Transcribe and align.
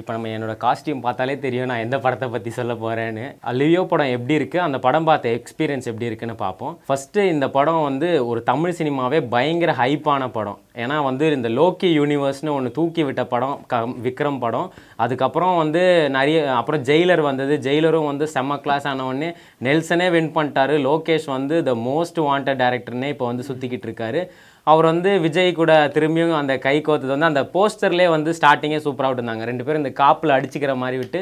இப்போ 0.00 0.12
நம்ம 0.14 0.30
என்னோட 0.36 0.54
காஸ்டியூம் 0.62 1.02
பார்த்தாலே 1.02 1.34
தெரியும் 1.42 1.68
நான் 1.70 1.82
எந்த 1.84 1.96
படத்தை 2.04 2.26
பற்றி 2.30 2.50
சொல்ல 2.56 2.72
போகிறேன்னு 2.80 3.24
லியோ 3.58 3.82
படம் 3.90 4.12
எப்படி 4.14 4.34
இருக்குது 4.38 4.62
அந்த 4.64 4.78
படம் 4.86 5.06
பார்த்த 5.08 5.34
எக்ஸ்பீரியன்ஸ் 5.38 5.86
எப்படி 5.90 6.08
இருக்குன்னு 6.08 6.34
பார்ப்போம். 6.40 6.72
ஃபஸ்ட்டு 6.88 7.26
இந்த 7.32 7.46
படம் 7.56 7.78
வந்து 7.88 8.08
ஒரு 8.30 8.40
தமிழ் 8.50 8.74
சினிமாவே 8.78 9.18
பயங்கர 9.34 9.72
ஹைப்பான 9.80 10.28
படம். 10.36 10.58
ஏன்னா 10.84 10.96
வந்து 11.08 11.26
இந்த 11.36 11.50
லோக்கி 11.58 11.90
யூனிவர்ஸ்னு 11.98 12.54
ஒன்று 12.56 12.72
தூக்கி 12.78 13.04
விட்ட 13.08 13.24
படம் 13.34 13.54
க 13.72 13.80
விக்ரம் 14.06 14.40
படம். 14.44 14.66
அதுக்கப்புறம் 15.04 15.54
வந்து 15.62 15.82
நிறைய 16.16 16.40
அப்புறம் 16.60 16.82
ஜெயிலர் 16.90 17.22
வந்தது. 17.30 17.56
ஜெயிலரும் 17.68 18.10
வந்து 18.10 18.28
செம்ம 18.34 18.56
கிளாஸ் 18.64 18.88
ஆனவொடனே 18.92 19.30
நெல்சனே 19.68 20.08
வின் 20.16 20.34
பண்ணிட்டாரு. 20.38 20.76
லோகேஷ் 20.88 21.28
வந்து 21.36 21.58
த 21.70 21.74
மோஸ்ட் 21.88 22.20
வாண்டட் 22.28 22.60
டேரக்டர்னே 22.64 23.12
இப்போ 23.14 23.28
வந்து 23.30 23.46
சுற்றிக்கிட்டு 23.50 23.88
இருக்காரு. 23.90 24.22
அவர் 24.70 24.86
வந்து 24.92 25.10
விஜய் 25.24 25.50
கூட 25.60 25.72
திரும்பியும் 25.94 26.36
அந்த 26.40 26.54
கை 26.66 26.76
கோத்தது 26.86 27.14
வந்து 27.14 27.30
அந்த 27.30 27.42
போஸ்டர்லேயே 27.54 28.08
வந்து 28.16 28.30
ஸ்டார்டிங்கே 28.38 28.78
சூப்பராக 28.84 29.08
விட்டுருந்தாங்க. 29.10 29.44
ரெண்டு 29.50 29.64
பேரும் 29.64 29.82
இந்த 29.84 29.92
காப்பில் 30.02 30.34
அடிச்சுக்கிற 30.36 30.74
மாதிரி 30.82 30.98
விட்டு 31.02 31.20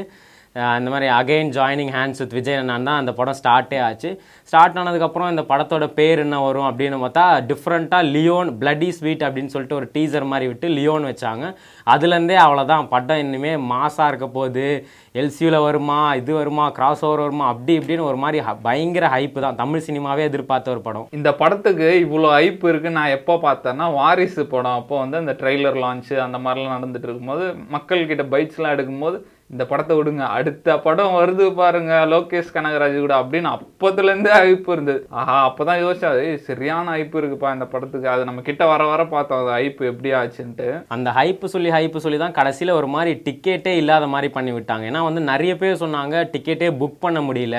அந்த 0.53 0.91
மாதிரி 0.91 1.11
again 1.11 1.49
joining 1.49 1.93
hands 1.93 2.19
with 2.19 2.33
Vijay 2.33 2.55
அண்ணன் 2.55 2.85
தான் 2.85 2.99
அந்த 2.99 3.13
படம் 3.13 3.35
ஸ்டார்ட்டே 3.43 3.83
ஆச்சு. 3.83 4.23
ஸ்டார்ட் 4.43 4.77
ஆனதுக்கப்புறம் 4.77 5.31
இந்த 5.31 5.43
படத்தோட 5.43 5.87
பேர் 5.87 6.19
என்ன 6.19 6.41
வரும் 6.41 6.79
அப்படின்னு 6.79 7.01
பார்த்தா 7.05 7.25
டிஃப்ரெண்ட்டாக 7.51 8.11
லியோன் 8.11 8.51
பிளடி 8.61 8.89
ஸ்வீட் 8.89 9.23
அப்படின்னு 9.23 9.47
சொல்லிட்டு 9.47 9.77
ஒரு 9.77 9.91
டீசர் 9.95 10.27
மாதிரி 10.27 10.47
விட்டு 10.47 10.69
லியோன் 10.69 11.05
வச்சாங்க. 11.05 11.55
அதுலேருந்தே 11.87 12.37
அவ்வளோதான் 12.37 12.89
படம் 12.89 13.17
இன்னுமே 13.17 13.63
மாசாக 13.71 14.09
இருக்க 14.09 14.27
போகுது. 14.29 14.87
எல்சியூவில் 15.15 15.63
வருமா 15.63 16.15
இது 16.15 16.35
வருமா 16.35 16.71
கிராஸ் 16.71 17.05
ஓவர் 17.05 17.19
வருமா 17.19 17.47
அப்படி 17.47 17.79
இப்படின்னு 17.79 18.01
ஒரு 18.01 18.17
மாதிரி 18.17 18.45
ஹ- 18.45 18.55
பயங்கர 18.55 19.09
ஹைப்பு 19.09 19.41
தான். 19.41 19.57
தமிழ் 19.57 19.83
சினிமாவே 19.87 20.19
எதிர்பார்த்த 20.19 20.71
ஒரு 20.71 20.81
படம். 20.81 21.09
இந்த 21.11 21.35
படத்துக்கு 21.35 22.09
இவ்வளோ 22.11 22.31
ஹைப் 22.39 22.65
இருக்குது 22.67 22.91
நான் 22.91 23.09
எப்போ 23.09 23.35
பார்த்தேன்னா 23.43 23.93
வாரிசு 23.93 24.47
படம். 24.47 24.73
அப்போ 24.73 24.99
வந்து 24.99 25.17
அந்த 25.17 25.33
ட்ரெய்லர் 25.33 25.79
லான்ச்சு 25.79 26.17
அந்த 26.19 26.39
மாதிரிலாம் 26.39 26.79
நடந்துட்டு 26.79 27.03
இருக்கும்போது 27.03 27.55
மக்கள்கிட்ட 27.73 28.25
பைட்ஸ்லாம் 28.31 28.77
எடுக்கும்போது 28.77 29.19
இந்த 29.53 29.65
படத்தை 29.71 29.95
விடுங்க. 29.97 30.25
அடுத்த 30.37 30.77
படம் 30.85 31.15
வருது 31.17 31.47
பாருங்க 31.59 31.95
லோகேஷ் 32.13 32.53
கனகராஜ் 32.55 32.95
கூட 33.01 33.15
அப்படின்னு 33.23 33.49
அப்போதுலேருந்தே 33.57 34.31
ஐப்பு 34.47 34.71
இருந்தது. 34.77 35.01
ஆஹா 35.21 35.37
அப்போதான் 35.49 35.81
யோசிச்சா 35.83 36.11
அது 36.13 36.23
சரியான 36.47 36.95
ஹைப் 36.95 37.17
இருக்குப்பா 37.21 37.49
இந்த 37.57 37.67
படத்துக்கு. 37.73 38.09
அது 38.15 38.23
நம்ம 38.29 38.43
கிட்ட 38.49 38.67
வர 38.73 38.83
வர 38.93 39.05
பார்த்தோம் 39.15 39.41
அது 39.43 39.53
ஐப்பு 39.65 39.91
எப்படி 39.91 40.13
ஆச்சுன்ட்டு. 40.21 40.69
அந்த 40.97 41.11
ஹைப்பு 41.19 41.51
சொல்லி 41.55 41.73
ஹைப்பு 41.77 42.03
சொல்லி 42.05 42.21
தான் 42.25 42.37
கடைசியில் 42.39 42.77
ஒரு 42.79 42.89
மாதிரி 42.95 43.13
டிக்கெட்டே 43.27 43.75
இல்லாத 43.83 44.07
மாதிரி 44.15 44.31
பண்ணி 44.39 44.55
விட்டாங்க. 44.59 44.87
ஏன்னா 44.93 45.03
வந்து 45.09 45.23
நிறைய 45.33 45.55
பேர் 45.63 45.83
சொன்னாங்க 45.85 46.25
டிக்கெட்டே 46.37 46.71
புக் 46.83 47.03
பண்ண 47.07 47.21
முடியல. 47.29 47.59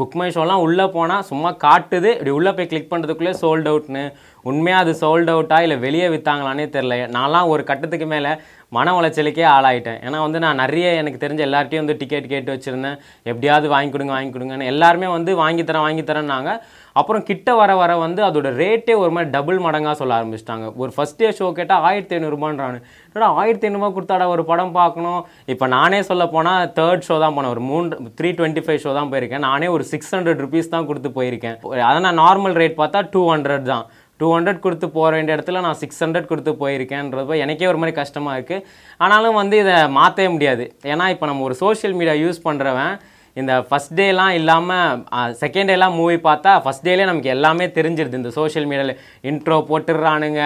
புக் 0.00 0.18
மை 0.20 0.30
ஷோலாம் 0.38 0.64
உள்ளே 0.66 0.88
போனால் 0.96 1.28
சும்மா 1.30 1.52
காட்டுது. 1.66 2.10
இப்படி 2.16 2.34
உள்ளே 2.40 2.52
போய் 2.58 2.70
கிளிக் 2.72 2.92
பண்ணுறதுக்குள்ளே 2.94 3.34
சோல்ட் 3.44 3.70
அவுட்னு 3.72 4.04
உண்மையாக 4.50 4.82
அது 4.84 4.92
சோல்ட் 5.00 5.30
அவுட்டா 5.32 5.56
இல்லை 5.64 5.76
வெளியே 5.86 6.06
விற்றாங்களானே 6.12 6.66
தெரில 6.74 6.96
நான்லாம் 7.16 7.50
ஒரு 7.52 7.62
கட்டத்துக்கு 7.70 8.06
மேலே 8.12 8.30
மன 8.76 8.92
உளைச்சலுக்கே 8.98 9.44
ஆளாயிட்டேன். 9.56 10.00
ஏன்னா 10.06 10.18
வந்து 10.24 10.38
நான் 10.44 10.60
நிறைய 10.62 10.88
எனக்கு 11.02 11.22
தெரிஞ்ச 11.22 11.40
எல்லார்ட்டையும் 11.48 11.82
வந்து 11.82 11.96
டிக்கெட் 12.00 12.32
கேட்டு 12.32 12.50
வச்சுருந்தேன். 12.54 12.98
எப்படியாவது 13.30 13.66
வாங்கி 13.74 13.92
கொடுங்க 13.94 14.12
வாங்கி 14.16 14.32
கொடுங்கன்னு 14.34 14.70
எல்லாருமே 14.72 15.08
வந்து 15.16 15.30
வாங்கி 15.42 15.62
தரேன் 15.68 15.86
வாங்கி 15.86 16.04
தரேன்னாங்க. 16.10 16.52
அப்புறம் 17.00 17.24
கிட்ட 17.28 17.48
வர 17.60 17.72
வர 17.80 17.92
வந்து 18.04 18.20
அதோட 18.26 18.48
ரேட்டே 18.60 18.94
ஒரு 19.02 19.10
மாதிரி 19.14 19.28
டபுள் 19.36 19.58
மடங்காக 19.66 19.94
சொல்ல 20.00 20.16
ஆரம்பிச்சிட்டாங்க. 20.18 20.66
ஒரு 20.82 20.90
ஃபஸ்ட் 20.96 21.20
டே 21.20 21.28
ஷோ 21.38 21.48
கேட்டால் 21.58 21.84
ஆயிரத்தி 21.88 22.14
ஐநூறுபான்றானு 22.16 22.78
என்னடா 23.10 23.28
ஆயிரத்தி 23.42 23.68
ஐநூறுபா 23.68 23.90
கொடுத்தாடா 23.96 24.26
ஒரு 24.34 24.44
படம் 24.50 24.74
பார்க்கணும். 24.80 25.20
இப்போ 25.54 25.68
நானே 25.76 26.00
சொல்ல 26.10 26.26
போனால் 26.34 26.66
தேர்ட் 26.78 27.06
ஷோ 27.08 27.18
தான் 27.24 27.36
போனேன். 27.36 27.54
ஒரு 27.56 27.62
மூணு 27.70 28.10
த்ரீ 28.20 28.30
டுவெண்ட்டி 28.40 28.64
ஃபைவ் 28.66 28.82
ஷோ 28.84 28.92
தான் 28.98 29.12
போயிருக்கேன். 29.12 29.44
நானே 29.48 29.68
ஒரு 29.76 29.86
சிக்ஸ் 29.92 30.12
ஹண்ட்ரட் 30.16 30.42
ருபீஸ் 30.46 30.74
தான் 30.74 30.88
கொடுத்து 30.90 31.10
போயிருக்கேன். 31.18 31.56
அதை 31.90 31.98
நான் 32.08 32.20
நார்மல் 32.24 32.58
ரேட் 32.62 32.76
பார்த்தா 32.82 33.02
டூ 33.14 33.22
ஹண்ட்ரட் 33.32 33.66
தான். 33.72 33.86
டூ 34.20 34.28
ஹண்ட்ரட் 34.34 34.64
கொடுத்து 34.64 34.86
போகிற 34.96 35.12
வேண்டிய 35.18 35.36
இடத்துல 35.36 35.60
நான் 35.66 35.80
சிக்ஸ் 35.82 36.02
ஹண்ட்ரட் 36.04 36.30
கொடுத்து 36.32 36.54
போயிருக்கேன்றப்போ 36.62 37.36
எனக்கே 37.44 37.70
ஒரு 37.72 37.80
மாதிரி 37.82 37.98
கஷ்டமாக 38.00 38.38
இருக்குது 38.38 38.64
ஆனாலும் 39.04 39.38
வந்து 39.42 39.58
இதை 39.64 39.76
மாற்றவே 40.00 40.30
முடியாது. 40.36 40.66
ஏன்னா 40.94 41.06
இப்போ 41.16 41.28
நம்ம 41.30 41.46
ஒரு 41.50 41.56
சோஷியல் 41.62 41.96
மீடியா 42.00 42.16
யூஸ் 42.24 42.46
பண்ணுறவன் 42.48 42.96
இந்த 43.40 43.54
ஃபஸ்ட் 43.66 43.92
டேலாம் 43.98 44.36
இல்லாமல் 44.38 45.34
செகண்ட் 45.42 45.70
டேலாம் 45.70 45.94
மூவி 45.98 46.16
பார்த்தா 46.26 46.52
ஃபஸ்ட் 46.62 46.84
டேலே 46.86 47.04
நமக்கு 47.10 47.30
எல்லாமே 47.34 47.66
தெரிஞ்சிருது. 47.76 48.18
இந்த 48.20 48.30
சோஷியல் 48.38 48.66
மீடியாவில் 48.70 48.98
இன்ட்ரோ 49.30 49.56
போட்டுடுறானுங்க 49.68 50.40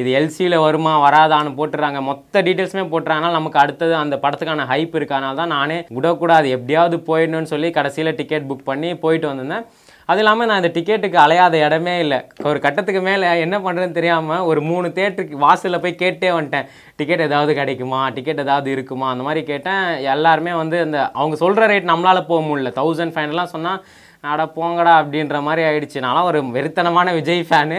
இது 0.00 0.10
எல்சியில் 0.20 0.56
வருமா 0.64 0.92
வராதான்னு 1.06 1.52
போட்டுறாங்க 1.58 2.00
மொத்த 2.08 2.42
டீட்டெயில்ஸுமே 2.46 2.84
போட்டுறாங்கனால 2.94 3.38
நமக்கு 3.38 3.62
அடுத்தது 3.64 3.94
அந்த 4.04 4.18
படத்துக்கான 4.24 4.66
ஹைப் 4.72 4.96
இருக்கானால 5.00 5.40
தான் 5.42 5.54
நானே 5.56 5.78
விடக்கூடாது. 5.98 6.48
எப்படியாவது 6.56 6.98
போயிடணும்னு 7.10 7.52
சொல்லி 7.54 7.70
கடைசியில் 7.78 8.16
டிக்கெட் 8.22 8.48
புக் 8.52 8.68
பண்ணி 8.70 8.92
போயிட்டு 9.04 9.30
வந்திருந்தேன். 9.30 9.66
அது 10.06 10.18
இல்லாமல் 10.18 10.48
நான் 10.50 10.62
இந்த 10.62 10.70
டிக்கெட்டுக்கு 10.76 11.18
அலையாத 11.24 11.54
இடமே 11.66 11.98
இல்லை. 11.98 12.18
ஒரு 12.42 12.58
கட்டத்துக்கு 12.60 13.00
மேலே 13.00 13.40
என்ன 13.40 13.58
பண்ணுறதுன்னு 13.58 13.98
தெரியாமல் 13.98 14.44
ஒரு 14.50 14.60
மூணு 14.60 14.88
தேட்டருக்கு 14.88 15.36
வாசலில் 15.46 15.82
போய் 15.84 16.00
கேட்டே 16.02 16.30
வந்துட்டேன். 16.36 16.68
டிக்கெட் 16.96 17.20
ஏதாவது 17.20 17.54
கிடைக்குமா? 17.54 18.08
டிக்கெட் 18.08 18.38
ஏதாவது 18.38 18.70
இருக்குமா? 18.70 19.10
அந்த 19.10 19.24
மாதிரி 19.28 19.42
கேட்டேன். 19.46 19.84
எல்லாருமே 20.14 20.52
வந்து 20.52 20.80
அந்த 20.80 21.10
அவங்க 21.10 21.36
சொல்கிற 21.36 21.66
ரேட் 21.72 21.90
நம்மளால் 21.92 22.28
போக 22.32 22.40
முடியல. 22.48 22.72
தௌசண்ட் 22.80 23.14
ஃபைனெலாம் 23.16 23.54
சொன்னால் 23.54 23.82
அட 24.20 24.44
போங்கடா 24.44 24.94
அப்படின்ற 25.02 25.42
மாதிரி 25.42 25.62
ஆயிடுச்சு. 25.68 25.98
நான்லாம் 26.06 26.30
ஒரு 26.30 26.40
வெறித்தனமான 26.56 27.12
விஜய் 27.12 27.46
ஃபேனு 27.50 27.78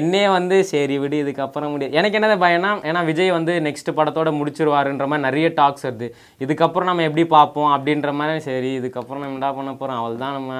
என்னே 0.00 0.22
வந்து 0.36 0.56
சரி 0.72 0.94
விடு 1.02 1.16
இதுக்கப்புறம் 1.22 1.72
முடியாது. 1.72 1.96
எனக்கு 2.00 2.18
என்னது 2.18 2.36
பயம்னா 2.44 2.70
ஏன்னா 2.90 3.00
விஜய் 3.10 3.36
வந்து 3.38 3.54
நெக்ஸ்ட் 3.66 3.90
படத்தோட 3.98 4.30
முடிச்சிருவாருன்ற 4.38 5.06
மாதிரி 5.10 5.26
நிறைய 5.28 5.48
டாக்ஸ் 5.58 5.86
வருது. 5.88 6.08
இதுக்கப்புறம் 6.44 6.88
நம்ம 6.90 7.04
எப்படி 7.08 7.24
பார்ப்போம் 7.36 7.72
அப்படின்ற 7.76 8.12
மாதிரி 8.20 8.42
சரி 8.48 8.70
இதுக்கப்புறம் 8.80 9.22
நம்ம 9.24 9.36
என்ன 9.38 9.50
பண்ண 9.58 9.72
போகிறோம் 9.80 10.00
அவள் 10.02 10.22
தான் 10.24 10.36
நம்ம 10.38 10.52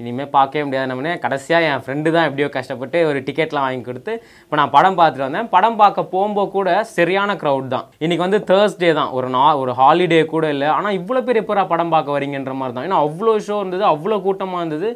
இனிமேல் 0.00 0.30
பார்க்கவே 0.36 0.62
முடியாது. 0.66 0.88
நம்ம 0.90 1.14
கடைசியாக 1.24 1.68
என் 1.70 1.82
ஃப்ரெண்டு 1.84 2.08
தான் 2.16 2.26
எப்படியோ 2.28 2.48
கஷ்டப்பட்டு 2.56 2.98
ஒரு 3.10 3.20
டிக்கெட்லாம் 3.28 3.66
வாங்கி 3.66 3.84
கொடுத்து 3.88 4.12
இப்போ 4.44 4.56
நான் 4.60 4.74
படம் 4.76 4.98
பார்த்துட்டு 5.00 5.26
வந்தேன். 5.26 5.48
படம் 5.54 5.78
பார்க்க 5.82 6.04
போகும்போது 6.14 6.50
கூட 6.56 6.68
சரியான 6.96 7.36
க்ரௌட் 7.42 7.68
தான். 7.74 7.86
இன்றைக்கி 8.04 8.22
வந்து 8.26 8.40
தேர்ஸ்டே 8.50 8.92
தான். 9.00 9.10
ஒரு 9.18 9.30
நா 9.36 9.44
ஒரு 9.62 9.74
ஹாலிடே 9.80 10.22
கூட 10.34 10.46
இல்லை. 10.54 10.68
ஆனால் 10.78 10.96
இவ்வளோ 11.00 11.22
பேர் 11.28 11.42
எப்போ 11.42 11.66
படம் 11.74 11.94
பார்க்க 11.96 12.16
வரீங்கன்ற 12.16 12.54
மாதிரி 12.60 12.76
தான். 12.76 12.86
ஏன்னா 12.88 13.00
அவ்வளோ 13.06 13.34
ஷோ 13.48 13.58
இருந்தது 13.62 13.86
அவ்வளோ 13.92 14.18
கூட்டமாக 14.26 14.62
இருந்தது. 14.64 14.90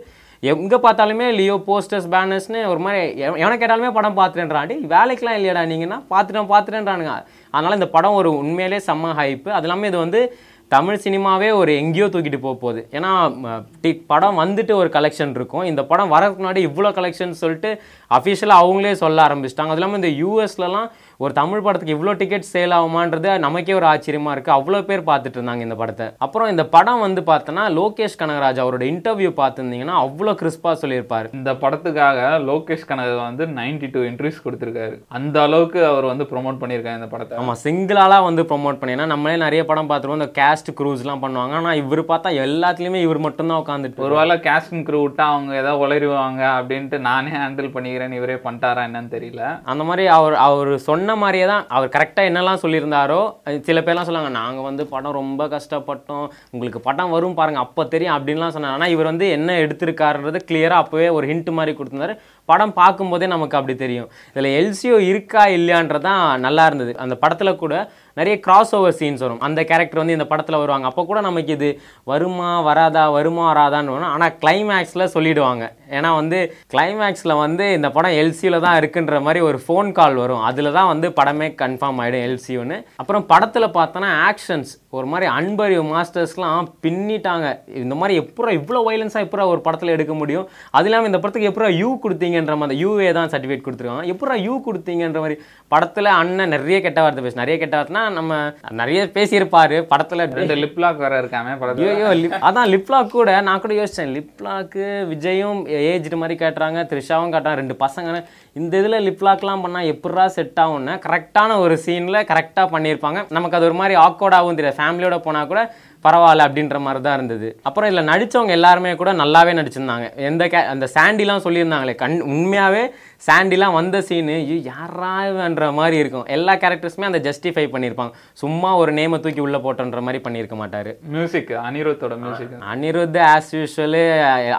எங்கே 0.44 0.76
பார்த்தாலுமே 0.76 1.34
லியோ 1.34 1.54
போஸ்டர்ஸ் 1.54 2.08
பேனர்ஸ்னு 2.10 2.66
ஒரு 2.66 2.78
மாதிரி 2.78 3.22
எவனை 3.22 3.56
கேட்டாலுமே 3.56 3.92
படம் 3.92 4.16
பார்த்துட்டேன்றாண்டி. 4.16 4.74
வேலைக்கெலாம் 4.88 5.38
இல்லையாடா 5.38 5.66
நீங்கன்னா 5.66 6.02
பார்த்துட்டோம் 6.10 6.46
பார்த்துட்டேன்றானுங்க. 6.48 7.24
அதனால் 7.50 7.74
இந்த 7.74 7.86
படம் 7.86 8.12
ஒரு 8.12 8.36
உண்மையிலே 8.36 8.76
செம்ம 8.76 9.12
ஹைப்பு 9.16 9.48
அது 9.48 9.62
இல்லாமல் 9.62 9.88
இது 9.88 9.98
வந்து 9.98 10.36
தமிழ் 10.68 11.00
சினிமாவே 11.04 11.52
ஒரு 11.54 11.76
எங்கேயோ 11.76 12.06
தூக்கிட்டு 12.06 12.38
போக 12.38 12.58
போகுது. 12.58 12.88
ஏன்னா 12.90 13.40
டி- 13.82 14.04
படம் 14.06 14.38
வந்துட்டு 14.38 14.72
ஒரு 14.72 14.88
கலெக்ஷன் 14.88 15.30
இருக்கும். 15.30 15.62
இந்த 15.62 15.84
படம் 15.84 16.12
வரதுக்கு 16.12 16.42
முன்னாடி 16.42 16.58
இவ்வளோ 16.58 16.92
கலெக்ஷன் 16.92 17.30
சொல்லிட்டு 17.30 17.82
அஃபிஷியலாக 18.14 18.64
அவங்களே 18.64 18.92
சொல்ல 18.92 19.22
ஆரம்பிச்சிட்டாங்க. 19.22 19.68
அது 19.68 19.72
இல்லாமல் 19.72 20.02
இந்த 20.02 20.08
யூஎஸ்லலாம் 20.08 20.90
ஒரு 21.22 21.32
தமிழ் 21.38 21.62
படத்துக்கு 21.64 21.94
இவ்வளோ 21.94 22.12
டிக்கெட் 22.20 22.46
சேல் 22.52 22.72
ஆகுமான்றது 22.76 23.32
நமக்கே 23.44 23.74
ஒரு 23.78 23.86
ஆச்சரியமாக 23.90 24.32
இருக்குது 24.34 24.54
அவ்வளோ 24.56 24.78
பேர் 24.88 25.02
பார்த்துட்டு 25.08 25.36
இருந்தாங்க 25.38 25.62
இந்த 25.66 25.76
படத்தை. 25.80 26.06
அப்புறம் 26.24 26.48
இந்த 26.52 26.64
படம் 26.72 27.02
வந்து 27.04 27.20
பார்த்தோன்னா 27.28 27.64
லோகேஷ் 27.76 28.16
கனகராஜ் 28.20 28.60
அவரோட 28.62 28.84
இன்டர்வியூ 28.92 29.30
பார்த்துருந்தீங்கன்னா 29.40 29.96
அவ்வளோ 30.04 30.32
கிறிஸ்பாக 30.40 30.74
சொல்லியிருப்பார். 30.82 31.26
இந்த 31.38 31.50
படத்துக்காக 31.64 32.20
லோகேஷ் 32.48 32.86
கனகராஜ் 32.90 33.28
வந்து 33.28 33.46
92 33.58 33.90
டூ 33.94 34.00
என்ட்ரிஸ் 34.08 34.40
கொடுத்துருக்காரு. 34.46 34.96
அந்த 35.18 35.36
அளவுக்கு 35.46 35.80
அவர் 35.90 36.08
வந்து 36.12 36.26
ப்ரோமோட் 36.32 36.60
பண்ணியிருக்காரு 36.62 37.00
இந்த 37.00 37.10
படத்தை. 37.14 37.36
ஆமாம் 37.42 37.60
சிங்கிளாலாம் 37.64 38.26
வந்து 38.28 38.44
ப்ரொமோட் 38.52 38.80
பண்ணேன்னா 38.80 39.06
நம்மளே 39.12 39.36
நிறைய 39.46 39.64
படம் 39.70 39.92
பார்த்துருவோம். 39.92 40.20
இந்த 40.20 40.30
கேஸ்ட் 40.40 40.72
க்ரூஸ்லாம் 40.80 41.22
பண்ணுவாங்க. 41.26 41.54
ஆனால் 41.60 41.78
இவர் 41.82 42.02
பார்த்தா 42.10 42.34
எல்லாத்துலேயுமே 42.46 43.04
இவர் 43.06 43.24
மட்டும்தான் 43.28 43.62
உட்காந்துட்டு 43.64 44.06
ஒருவேளை 44.08 44.38
கேஸ்டிங் 44.48 44.84
க்ரூ 44.90 45.04
விட்டா 45.04 45.26
அவங்க 45.36 45.54
ஏதாவது 45.62 45.84
உளறிடுவாங்க 45.84 46.42
அப்படின்ட்டு 46.58 47.02
நானே 47.10 47.32
ஹேண்டில் 47.38 47.72
பண்ணிக்கிறேன் 47.78 48.18
இவரே 48.20 48.38
பண்ணிட்டாரா 48.48 48.88
என்னன்னு 48.90 49.14
தெரியல. 49.16 49.44
அந்த 49.72 49.82
மாதிரி 49.90 50.06
அவர் 50.18 50.38
அவர் 50.48 50.74
சொன்ன 50.88 51.10
மாதிரியே 51.22 51.46
தான் 51.50 51.64
அவர் 51.76 51.94
கரெக்டாக 51.96 52.28
என்னெல்லாம் 52.30 52.60
சொல்லியிருந்தாரோ 52.62 53.20
சில 53.68 53.80
பேர்லாம் 53.86 54.08
சொல்லுவாங்க 54.08 54.30
நாங்கள் 54.38 54.66
வந்து 54.68 54.84
படம் 54.94 55.16
ரொம்ப 55.20 55.46
கஷ்டப்பட்டோம். 55.54 56.26
உங்களுக்கு 56.54 56.80
படம் 56.88 57.12
வரும் 57.16 57.38
பாருங்க 57.40 57.60
அப்போ 57.64 57.84
தெரியும் 57.94 58.14
அப்படின்லாம் 58.16 58.54
சொன்னாங்க. 58.56 58.78
ஆனால் 58.78 58.94
இவர் 58.94 59.10
வந்து 59.10 59.28
என்ன 59.36 59.56
எடுத்திருக்காருன்றது 59.64 60.40
கிளியராக 60.50 60.84
அப்போவே 60.84 61.08
ஒரு 61.18 61.26
ஹிண்ட் 61.32 61.50
மாதிரி 61.58 61.74
கொடுத்துருந்தாரு. 61.78 62.16
படம் 62.50 62.76
பார்க்கும்போதே 62.78 63.26
நமக்கு 63.34 63.58
அப்படி 63.58 63.74
தெரியும். 63.82 64.08
இதில் 64.32 64.56
எல்சியோ 64.60 64.96
இருக்கா 65.10 65.42
இல்லையான்றதான் 65.56 66.22
நல்லா 66.46 66.64
இருந்தது. 66.70 66.92
அந்த 67.04 67.14
படத்தில் 67.24 67.60
கூட 67.64 67.74
நிறைய 68.18 68.36
கிராஸ் 68.44 68.72
ஓவர் 68.76 68.96
சீன்ஸ் 68.98 69.22
வரும். 69.24 69.42
அந்த 69.46 69.60
கேரக்டர் 69.68 70.00
வந்து 70.00 70.16
இந்த 70.16 70.26
படத்தில் 70.30 70.60
வருவாங்க. 70.62 70.86
அப்போ 70.90 71.02
கூட 71.10 71.18
நமக்கு 71.26 71.52
இது 71.58 71.68
வருமா 72.10 72.48
வராதா 72.68 73.04
வருமா 73.16 73.44
வராதான்னு 73.52 73.94
வரும் 73.94 74.12
ஆனால் 74.14 74.34
கிளைமேக்ஸில் 74.42 75.12
சொல்லிடுவாங்க. 75.14 75.64
ஏன்னா 75.96 76.10
வந்து 76.18 76.38
கிளைமேக்ஸில் 76.74 77.40
வந்து 77.44 77.64
இந்த 77.78 77.88
படம் 77.96 78.18
எல்சியில் 78.22 78.64
தான் 78.66 78.76
இருக்குன்ற 78.80 79.16
மாதிரி 79.26 79.40
ஒரு 79.48 79.58
ஃபோன் 79.64 79.88
கால் 79.98 80.18
வரும். 80.22 80.42
அதில் 80.48 80.74
தான் 80.78 80.90
வந்து 80.92 81.08
படமே 81.20 81.48
கன்ஃபார்ம் 81.62 82.00
ஆகிடும் 82.04 82.24
எல்சியோன்னு 82.28 82.78
அப்புறம் 83.02 83.26
படத்தில் 83.32 83.74
பார்த்தோன்னா 83.78 84.10
ஆக்ஷன்ஸ் 84.28 84.72
ஒரு 84.98 85.06
மாதிரி 85.12 85.26
அன்பறிவு 85.38 85.84
மாஸ்டர்ஸ்லாம் 85.94 86.68
பின்னிட்டாங்க. 86.84 87.46
இந்த 87.82 87.94
மாதிரி 88.00 88.14
எப்போ 88.22 88.50
இவ்வளோ 88.60 88.82
வைலன்ஸாக 88.88 89.26
எப்போ 89.26 89.46
ஒரு 89.54 89.60
படத்தில் 89.66 89.94
எடுக்க 89.96 90.14
முடியும்? 90.22 90.46
அது 90.78 90.88
இல்லாமல் 90.88 91.10
இந்த 91.10 91.20
படத்துக்கு 91.20 91.50
எப்போ 91.52 91.72
யூ 91.82 91.90
கொடுத்தீங்க? 92.04 92.31
கொடுத்தீங்கன்ற 92.32 92.54
மாதிரி 92.60 92.76
யூஏ 92.84 93.08
தான் 93.18 93.30
சர்டிஃபிகேட் 93.32 93.64
கொடுத்துருக்காங்க. 93.66 94.04
எப்படா 94.12 94.34
யூ 94.46 94.54
கொடுத்தீங்கன்ற 94.66 95.20
மாதிரி 95.24 95.36
படத்தில் 95.72 96.10
அண்ணன் 96.20 96.52
நிறைய 96.54 96.78
கெட்ட 96.84 97.00
வார்த்தை 97.04 97.22
பேசு 97.24 97.40
நிறைய 97.42 97.56
கெட்ட 97.62 97.74
வார்த்தைனா 97.78 98.02
நம்ம 98.18 98.32
நிறைய 98.80 99.00
பேசியிருப்பாரு. 99.16 99.78
படத்தில் 99.92 100.24
ரெண்டு 100.40 100.56
லிப்லாக் 100.62 101.02
வேற 101.04 101.14
இருக்காமே 101.22 101.52
ஐயோ 101.86 102.10
அதான் 102.48 102.70
லிப்லாக் 102.74 103.14
கூட 103.16 103.30
நான் 103.48 103.62
கூட 103.64 103.74
யோசிச்சேன். 103.80 104.12
லிப்லாக்கு 104.18 104.86
விஜயும் 105.12 105.60
ஏஜ்டு 105.92 106.20
மாதிரி 106.22 106.36
காட்டுறாங்க. 106.42 106.80
த்ரிஷாவும் 106.92 107.32
காட்டுறாங்க. 107.34 107.60
ரெண்டு 107.62 107.76
பசங்க 107.84 108.18
இந்த 108.60 108.72
இதில் 108.80 109.04
லிப்லாக்லாம் 109.08 109.62
பண்ணால் 109.64 109.88
எப்படா 109.92 110.24
செட் 110.36 110.58
ஆகும்னு 110.64 110.94
கரெக்டான 111.06 111.56
ஒரு 111.64 111.74
சீனில் 111.84 112.26
கரெக்டாக 112.32 112.66
பண்ணியிருப்பாங்க. 112.74 113.20
நமக்கு 113.36 113.56
அது 113.58 113.68
ஒரு 113.70 113.78
மாதிரி 113.80 113.94
ஆக்வர்டாகவும் 114.06 114.58
தெரியாது. 114.58 114.78
ஃபேமிலியோட 114.80 115.16
போனால் 115.26 115.50
கூட 115.52 115.62
பரவாயில்ல 116.04 116.46
அப்படின்ற 116.48 116.78
மாதிரி 116.80 117.00
தான் 117.04 117.16
இருந்தது. 117.18 117.48
அப்புறம் 117.62 117.90
இதில் 117.90 118.08
நடித்தவங்க 118.08 118.52
எல்லாருமே 118.58 118.94
கூட 118.94 119.12
நல்லாவே 119.12 119.52
நடிச்சிருந்தாங்க. 119.58 120.06
எந்த 120.30 120.46
கே 120.46 120.62
அந்த 120.74 120.88
சாண்டிலாம் 120.94 121.44
சொல்லியிருந்தாங்களே 121.46 121.94
கண் 121.94 122.16
உண்மையாகவே 122.20 122.84
சாண்டிலாம் 123.26 123.74
வந்த 123.78 123.96
சீனு 124.06 124.36
யாரான்ற 124.68 125.64
மாதிரி 125.78 125.96
இருக்கும். 126.02 126.24
எல்லா 126.36 126.52
கேரக்டர்ஸுமே 126.62 127.06
அந்த 127.08 127.20
ஜஸ்டிஃபை 127.26 127.64
பண்ணியிருப்பாங்க 127.74 128.12
சும்மா 128.42 128.70
ஒரு 128.82 128.92
நேமை 128.98 129.18
தூக்கி 129.24 129.42
உள்ளே 129.44 129.58
போட்டோன்ற 129.64 130.00
மாதிரி 130.06 130.20
பண்ணியிருக்க 130.24 130.56
மாட்டார். 130.60 130.90
மியூசிக் 131.14 131.52
அனிருத்தோட 131.66 132.16
மியூசிக் 132.22 132.54
அனிருத் 132.72 133.18
ஆஸ் 133.32 133.52
யூஷுவலு 133.58 134.02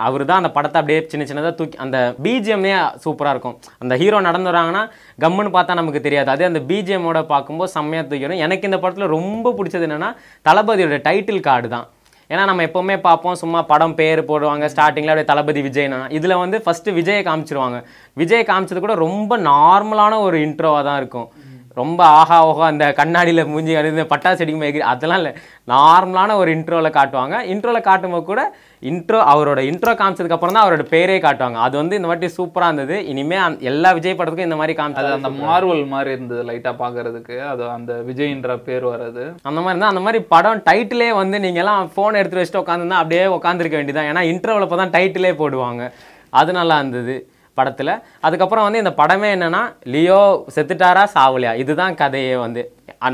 அவர் 0.07 0.25
தான் 0.30 0.42
அந்த 0.42 0.51
படத்தை 0.57 0.80
அப்படியே 0.81 1.00
சின்ன 1.13 1.25
சின்னதாக 1.31 1.54
தூக்கி 1.62 1.80
அந்த 1.86 1.98
பிஜிஎம்மே 2.27 2.71
சூப்பராக 3.06 3.33
இருக்கும். 3.36 3.57
அந்த 3.86 3.98
ஹீரோ 4.04 4.21
நடந்து 4.27 4.51
வராங்கன்னா 4.51 4.83
கம்முன்னு 5.25 5.56
பார்த்தா 5.57 5.80
நமக்கு 5.81 6.06
தெரியாது. 6.07 6.31
அதே 6.36 6.48
அந்த 6.51 6.62
பிஜிஎம்மோட 6.71 7.21
பார்க்கும்போது 7.33 7.74
செம்மையாக 7.77 8.07
தூக்கிடும். 8.13 8.44
எனக்கு 8.48 8.69
இந்த 8.71 8.80
படத்தில் 8.86 9.13
ரொம்ப 9.18 9.54
பிடிச்சது 9.60 9.88
என்னன்னா 9.89 10.12
தளபதியோட 10.50 11.01
டைட்டில் 11.10 11.45
கார்டு 11.50 11.69
தான். 11.75 11.88
ஏன்னா 12.31 12.44
நம்ம 12.50 12.64
எப்போவுமே 12.64 12.96
பார்ப்போம் 13.08 13.36
சும்மா 13.36 13.62
படம் 13.72 13.96
பேர் 13.96 14.22
போடுவாங்க 14.30 14.66
ஸ்டார்டிங்கில் 14.74 15.12
அப்படியே 15.14 15.30
தளபதி 15.31 15.62
விஜய்னா. 15.62 16.00
இதில் 16.18 16.42
வந்து 16.44 16.58
ஃபஸ்ட்டு 16.66 16.96
விஜயை 17.00 17.24
காமிச்சிருவாங்க. 17.30 17.80
விஜய் 18.14 18.50
காமிச்சது 18.52 18.80
கூட 18.80 18.96
ரொம்ப 19.06 19.38
நார்மலான 19.38 20.20
ஒரு 20.20 20.38
இன்ட்ரோவாக 20.38 20.84
தான் 20.84 20.98
இருக்கும். 20.98 21.30
ரொம்ப 21.75 22.04
ஆஹா 22.04 22.48
ஓஹா 22.48 22.66
அந்த 22.66 22.94
கண்ணாடியில் 22.94 23.46
மூஞ்சி 23.46 23.75
அடிந்து 23.75 24.04
பட்டாசு 24.04 24.42
அடிக்கும் 24.42 24.62
எகிரி 24.62 24.80
அதெல்லாம் 24.80 25.18
இல்லை. 25.18 25.34
நார்மலான 25.68 26.36
ஒரு 26.36 26.56
இன்ட்ரோவில் 26.56 26.92
காட்டுவாங்க. 26.92 27.44
இன்ட்ரோவில் 27.46 27.81
காட்டும்போது 27.81 28.24
கூட 28.24 28.42
இன்ட்ரோ 28.81 29.20
அவரோட 29.34 29.60
இன்ட்ரோ 29.64 29.94
காமிச்சதுக்கு 29.94 30.30
அப்புறம் 30.30 30.54
தான் 30.54 30.70
அவரோட 30.70 30.84
பேரே 30.90 31.18
காட்டுவாங்க. 31.20 31.54
அது 31.54 31.78
வந்து 31.78 31.96
இந்த 31.96 32.08
வாட்டி 32.08 32.30
சூப்பராக 32.38 32.64
இருந்தது. 32.64 33.06
இனிமே 33.06 33.36
அந்த- 33.36 33.66
எல்லா 33.66 33.92
விஜய் 33.92 34.14
படத்துக்கும் 34.14 34.40
இந்த 34.40 34.56
மாதிரி 34.56 34.81
காமிச்சது 34.81 35.12
அந்த 35.12 35.30
மார்வல் 35.30 35.88
மாதிரி 35.88 36.12
இருந்தது 36.12 36.44
லைட்டா 36.44 36.74
பாக்குறதுக்கு. 36.80 37.40
அது 37.48 37.70
அந்த 37.70 38.04
விஜய்ன்ற 38.08 38.58
பேர் 38.58 38.86
வர்றது. 38.86 39.34
அந்த 39.42 39.62
மாதிரி 39.62 39.80
தான் 39.80 39.90
அந்த 39.90 40.00
மாதிரி 40.00 40.24
படம் 40.24 40.64
டைட்டிலே 40.70 41.14
வந்து 41.14 41.38
நீங்கள்லாம் 41.38 41.90
ஃபோன் 41.96 42.14
எடுத்து 42.14 42.42
வச்சுட்டு 42.42 42.64
உட்காந்துருந்தா 42.64 43.02
அப்படியே 43.04 43.25
உட்காந்துருக்க 43.25 43.78
வேண்டியதான் 43.78 44.10
ஏன்னா 44.12 44.34
இன்டர்வல் 44.34 44.62
அப்போ 44.62 44.75
தான் 44.75 44.90
டைட்டிலே 44.90 45.34
போடுவாங்க. 45.34 45.92
அது 46.30 46.54
நல்லா 46.54 46.80
இருந்தது. 46.80 47.16
படத்தில். 47.59 47.94
அதுக்கப்புறம் 48.27 48.65
வந்து 48.67 48.81
இந்த 48.83 48.94
படமே 49.01 49.27
என்னன்னா 49.35 49.63
லியோ 49.94 50.21
செத்துட்டாரா 50.55 51.03
சாவலியா? 51.15 51.51
இதுதான் 51.63 52.00
கதையே 52.01 52.38
வந்து. 52.45 52.63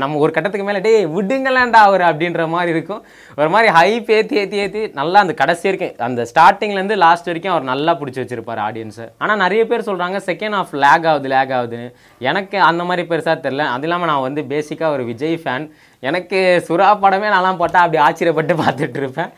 நம்ம 0.02 0.18
ஒரு 0.24 0.30
கட்டத்துக்கு 0.34 0.66
மேலே 0.68 0.80
டேய் 0.84 1.04
விடுங்களேன்டா 1.16 1.80
அவர் 1.88 2.02
அப்படின்ற 2.08 2.42
மாதிரி 2.54 2.70
இருக்கும். 2.74 3.02
ஒரு 3.40 3.48
மாதிரி 3.54 3.68
ஹைப் 3.76 4.10
ஏற்றி 4.16 4.36
ஏற்றி 4.42 4.58
ஏற்றி 4.64 4.82
நல்லா 5.00 5.18
அந்த 5.24 5.34
கடைசி 5.40 5.66
வரைக்கும் 5.68 6.00
அந்த 6.08 6.24
ஸ்டார்டிங்லேருந்து 6.30 6.96
லாஸ்ட் 7.04 7.28
வரைக்கும் 7.30 7.54
அவர் 7.54 7.70
நல்லா 7.72 7.92
பிடிச்சி 8.00 8.20
வச்சிருப்பார் 8.22 8.62
ஆடியன்ஸை 8.66 9.06
ஆனால் 9.22 9.40
நிறைய 9.44 9.62
பேர் 9.70 9.86
சொல்கிறாங்க 9.88 10.20
செகண்ட் 10.30 10.58
ஆஃப் 10.60 10.74
லேக் 10.84 11.06
ஆகுது 11.12 11.30
லேக் 11.34 11.54
ஆகுதுன்னு. 11.58 11.88
எனக்கு 12.30 12.58
அந்த 12.70 12.84
மாதிரி 12.90 13.04
பெருசாக 13.12 13.36
தெரில 13.46 13.66
அது 13.76 13.86
இல்லாமல் 13.88 14.10
நான் 14.12 14.26
வந்து 14.28 14.44
பேசிக்காக 14.54 14.96
ஒரு 14.96 15.06
விஜய் 15.12 15.38
ஃபேன் 15.44 15.66
எனக்கு 16.10 16.40
சுறா 16.68 16.90
படமே 17.04 17.30
நான்லாம் 17.36 17.62
போட்டால் 17.62 17.84
அப்படி 17.86 18.02
ஆச்சரியப்பட்டு 18.08 18.56
பார்த்துட்ருப்பேன் 18.64 19.32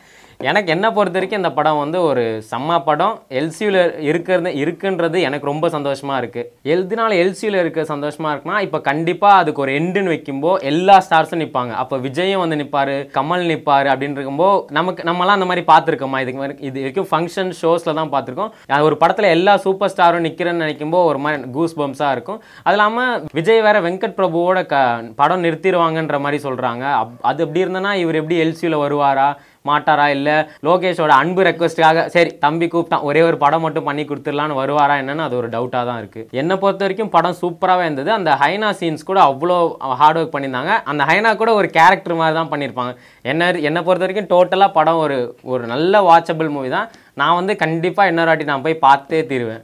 எனக்கு 0.49 0.69
என்ன 0.75 0.87
பொறுத்த 0.95 1.17
வரைக்கும் 1.17 1.41
இந்த 1.41 1.51
படம் 1.57 1.79
வந்து 1.81 1.97
ஒரு 2.09 2.23
செம்ம 2.51 2.77
படம். 2.87 3.15
எல்சியூவில் 3.39 3.79
இருக்கிறது 4.09 4.51
இருக்குன்றது 4.63 5.17
எனக்கு 5.27 5.49
ரொம்ப 5.51 5.65
சந்தோஷமாக 5.75 6.19
இருக்குது 6.21 6.47
எதுனால 6.73 7.17
எல்சியூவில் 7.23 7.59
இருக்க 7.61 7.83
சந்தோஷமாக 7.91 8.31
இருக்குன்னா 8.33 8.57
இப்போ 8.67 8.79
கண்டிப்பாக 8.89 9.39
அதுக்கு 9.41 9.63
ஒரு 9.65 9.73
எண்டுன்னு 9.79 10.13
வைக்கும்போது 10.13 10.65
எல்லா 10.71 10.95
ஸ்டார்ஸும் 11.05 11.41
நிற்பாங்க 11.43 11.73
அப்போ 11.83 11.97
விஜயும் 12.05 12.43
வந்து 12.43 12.59
நிற்பாரு 12.61 12.95
கமல் 13.17 13.45
நிற்பாரு 13.51 13.89
அப்படின்னு 13.93 14.17
இருக்கும்போது 14.19 14.73
நமக்கு 14.79 15.07
நம்மலாம் 15.09 15.37
அந்த 15.37 15.47
மாதிரி 15.51 15.65
பார்த்துருக்கோமா? 15.71 16.21
இதுக்கு 16.23 16.41
மாதிரி 16.43 16.57
இது 16.69 16.77
வரைக்கும் 16.83 17.09
ஃபங்க்ஷன் 17.11 17.53
ஷோஸில் 17.61 17.97
தான் 17.99 18.11
பார்த்துருக்கோம். 18.15 18.51
ஒரு 18.89 18.97
படத்தில் 19.03 19.33
எல்லா 19.37 19.55
சூப்பர் 19.65 19.93
ஸ்டாரும் 19.93 20.25
நிற்கிறேன்னு 20.27 20.63
நினைக்கும்போது 20.65 21.09
ஒரு 21.11 21.21
மாதிரி 21.25 21.51
கூஸ் 21.57 21.77
பம்ஸாக 21.79 22.15
இருக்கும். 22.17 22.41
அது 22.65 22.75
இல்லாமல் 22.77 23.23
விஜய் 23.39 23.63
வேற 23.67 23.77
வெங்கட் 23.87 24.17
பிரபுவோட 24.19 24.59
க 24.73 24.75
படம் 25.21 25.43
நிறுத்திடுவாங்கன்ற 25.47 26.19
மாதிரி 26.25 26.39
சொல்கிறாங்க 26.47 26.85
அப் 27.01 27.15
அது 27.31 27.43
எப்படி 27.47 27.63
இருந்தனா 27.65 27.93
இவர் 28.03 28.21
எப்படி 28.21 28.37
எல்சியூவில் 28.45 28.83
வருவாரா? 28.85 29.29
மாட்டாரா 29.69 30.05
இல்லை? 30.15 30.35
லோகேஷோட 30.67 31.11
அன்பு 31.21 31.41
ரெக்வஸ்ட்டுக்காக 31.47 32.05
சரி 32.15 32.31
தம்பி 32.45 32.67
கூப்பிட்டான் 32.73 33.05
ஒரே 33.09 33.21
ஒரு 33.29 33.37
படம் 33.43 33.63
மட்டும் 33.65 33.87
பண்ணி 33.89 34.05
கொடுத்துடலான்னு 34.09 34.59
வருவாரா 34.61 34.95
என்னன்னு 35.01 35.25
அது 35.27 35.37
ஒரு 35.41 35.49
டவுட்டாக 35.55 35.83
தான் 35.89 35.99
இருக்குது 36.01 36.39
என்னை 36.41 36.57
பொறுத்த 36.63 36.85
வரைக்கும் 36.85 37.13
படம் 37.15 37.39
சூப்பராகவே 37.41 37.85
இருந்தது. 37.87 38.11
அந்த 38.19 38.31
ஹைனா 38.43 38.71
சீன்ஸ் 38.81 39.09
கூட 39.09 39.21
அவ்வளோ 39.29 39.57
ஹார்ட் 40.01 40.19
ஒர்க் 40.21 40.33
பண்ணியிருந்தாங்க. 40.35 40.73
அந்த 40.93 41.03
ஹைனா 41.11 41.33
கூட 41.41 41.51
ஒரு 41.59 41.69
கேரக்டர் 41.79 42.19
மாதிரி 42.21 42.37
தான் 42.39 42.51
பண்ணியிருப்பாங்க. 42.53 42.93
என்ன 43.33 43.51
என்னை 43.69 43.83
பொறுத்த 43.87 44.05
வரைக்கும் 44.05 44.31
டோட்டலாக 44.33 44.77
படம் 44.79 45.01
ஒரு 45.05 45.19
ஒரு 45.53 45.63
நல்ல 45.73 46.01
வாட்சபிள் 46.09 46.55
மூவி 46.55 46.71
தான். 46.77 46.89
நான் 47.21 47.37
வந்து 47.39 47.55
கண்டிப்பாக 47.65 48.11
இன்னொரு 48.11 48.31
வாட்டி 48.31 48.51
நான் 48.53 48.65
போய் 48.67 48.83
பார்த்தே 48.87 49.21
தீருவேன். 49.31 49.63